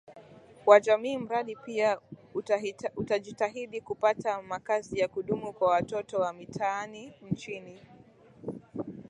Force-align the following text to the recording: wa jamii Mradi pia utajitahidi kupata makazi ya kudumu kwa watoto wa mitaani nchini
wa 0.65 0.79
jamii 0.79 1.17
Mradi 1.17 1.55
pia 1.55 1.99
utajitahidi 2.95 3.81
kupata 3.81 4.41
makazi 4.41 4.99
ya 4.99 5.07
kudumu 5.07 5.53
kwa 5.53 5.71
watoto 5.71 6.19
wa 6.19 6.33
mitaani 6.33 7.13
nchini 7.31 7.81